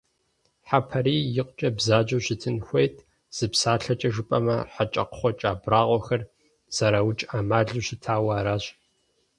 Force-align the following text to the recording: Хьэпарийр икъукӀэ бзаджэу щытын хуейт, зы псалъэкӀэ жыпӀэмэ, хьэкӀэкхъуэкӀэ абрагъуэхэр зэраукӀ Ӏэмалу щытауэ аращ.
Хьэпарийр 0.67 1.25
икъукӀэ 1.41 1.69
бзаджэу 1.77 2.23
щытын 2.25 2.57
хуейт, 2.65 2.95
зы 3.35 3.45
псалъэкӀэ 3.51 4.09
жыпӀэмэ, 4.13 4.55
хьэкӀэкхъуэкӀэ 4.73 5.49
абрагъуэхэр 5.53 6.21
зэраукӀ 6.75 7.25
Ӏэмалу 7.29 7.85
щытауэ 7.85 8.31
аращ. 8.37 8.63